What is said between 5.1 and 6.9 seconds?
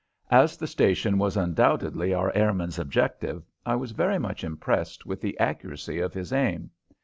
the accuracy of his aim.